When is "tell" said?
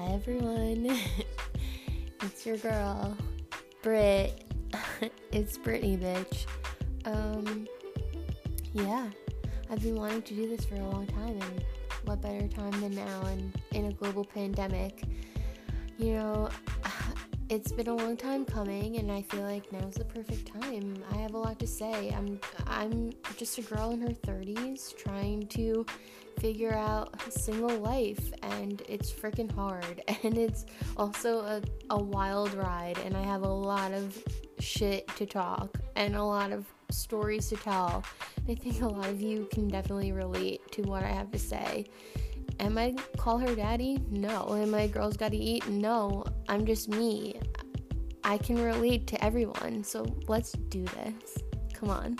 37.56-38.04